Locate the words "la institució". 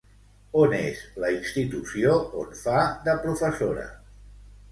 1.25-2.15